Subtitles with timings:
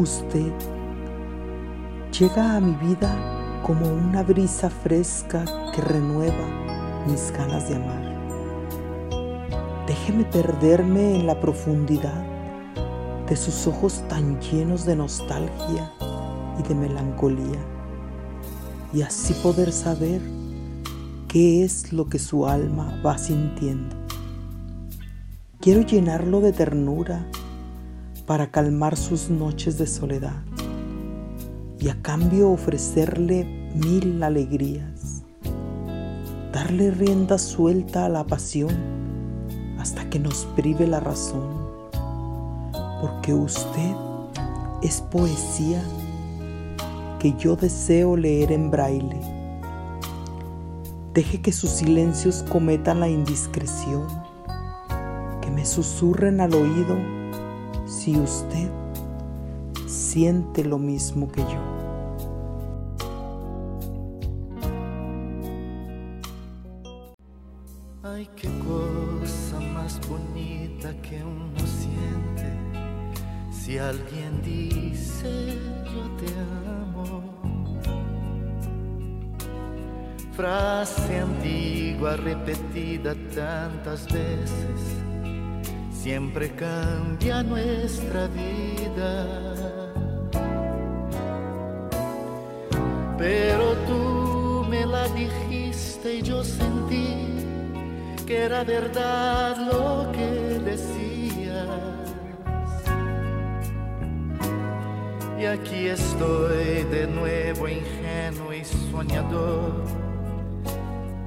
[0.00, 0.50] Usted
[2.18, 8.16] llega a mi vida como una brisa fresca que renueva mis ganas de amar.
[9.86, 12.24] Déjeme perderme en la profundidad
[13.28, 15.92] de sus ojos tan llenos de nostalgia
[16.58, 17.60] y de melancolía
[18.94, 20.22] y así poder saber
[21.28, 23.96] qué es lo que su alma va sintiendo.
[25.60, 27.26] Quiero llenarlo de ternura
[28.30, 30.44] para calmar sus noches de soledad
[31.80, 33.42] y a cambio ofrecerle
[33.74, 35.24] mil alegrías,
[36.52, 38.70] darle rienda suelta a la pasión
[39.80, 41.42] hasta que nos prive la razón,
[43.00, 43.96] porque usted
[44.80, 45.82] es poesía
[47.18, 49.20] que yo deseo leer en braille.
[51.14, 54.06] Deje que sus silencios cometan la indiscreción,
[55.42, 57.19] que me susurren al oído
[57.90, 58.70] si usted
[59.86, 61.60] siente lo mismo que yo.
[68.04, 72.48] Ay, qué cosa más bonita que uno siente
[73.50, 76.32] si alguien dice yo te
[76.70, 77.40] amo.
[80.32, 84.80] Frase antigua repetida tantas veces,
[86.02, 89.26] siempre cambia nuestra vida.
[93.18, 97.26] Pero tú me la dijiste y yo sentí
[98.26, 100.30] que era verdad lo que
[100.70, 101.68] decías.
[105.38, 109.84] Y aquí estoy de nuevo ingenuo y soñador,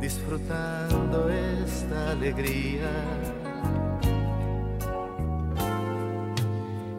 [0.00, 3.45] disfrutando esta alegría.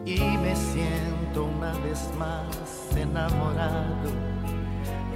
[0.08, 4.10] Y me siento una vez más enamorado,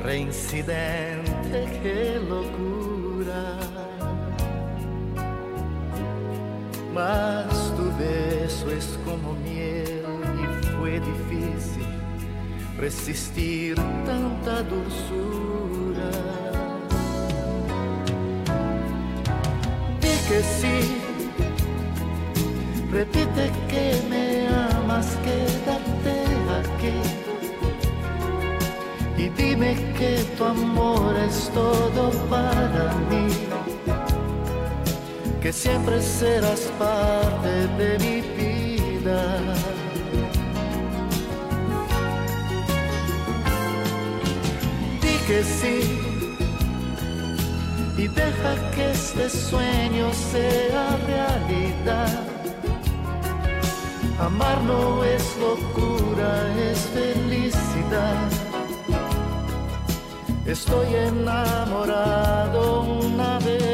[0.03, 3.57] reincidente, qué locura.
[6.93, 10.05] Mas tu beso es como miel
[10.43, 11.87] y fue difícil
[12.79, 16.11] resistir tanta dulzura.
[20.03, 20.79] Di que sí,
[22.91, 24.32] repite que me
[24.93, 26.17] amas, quédate
[26.61, 26.97] aquí.
[29.17, 33.29] Y dime que tu amor es todo para mí
[35.41, 39.23] que siempre serás parte de mi vida.
[45.01, 45.99] Di que sí
[47.97, 52.32] y deja que este sueño sea realidad.
[54.23, 56.31] Amar no es locura,
[56.71, 58.31] es felicidad.
[60.47, 63.72] Estoy enamorado una vez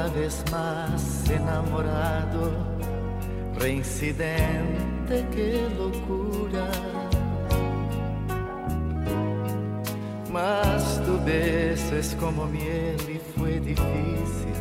[0.00, 2.52] una vez más enamorado,
[3.58, 6.66] reincidente, qué locura.
[10.32, 14.54] Mas tu beso es como miel y fue difícil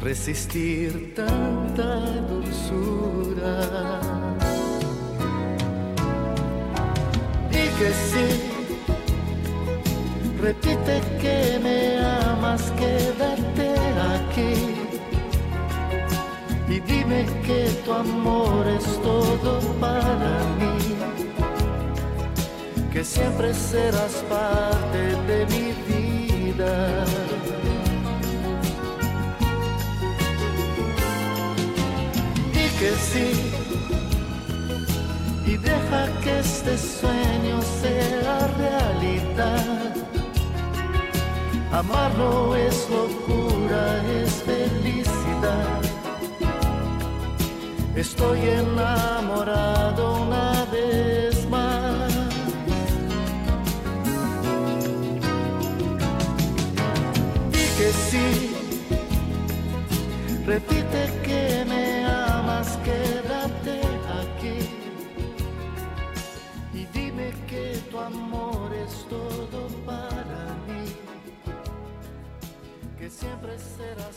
[0.00, 4.00] resistir tanta dulzura.
[7.50, 8.28] Y que sí,
[10.40, 11.87] repite que me
[17.48, 20.76] que tu amor es todo para mí,
[22.92, 26.74] que siempre serás parte de mi vida.
[32.62, 33.28] Y que sí,
[35.46, 39.94] y deja que este sueño sea realidad.
[41.72, 43.17] Amar no es locura,
[47.98, 52.12] Estoy enamorado una vez más.
[57.50, 58.54] Y que sí.
[60.46, 63.80] Repite que me amas, quédate
[64.22, 64.58] aquí.
[66.72, 70.84] Y dime que tu amor es todo para mí.
[72.96, 74.08] Que siempre será